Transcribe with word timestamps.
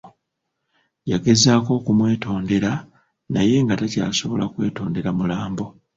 Yagezaako 1.11 1.71
okumwetondera 1.79 2.71
naye 3.33 3.55
nga 3.63 3.73
takyasobola 3.79 4.45
kwetondera 4.53 5.09
mulambo. 5.17 5.65